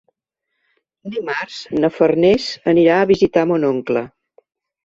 Dimarts 1.15 1.59
na 1.83 1.91
Farners 1.97 2.49
anirà 2.75 2.97
a 3.03 3.07
visitar 3.15 3.47
mon 3.53 3.71
oncle. 3.73 4.05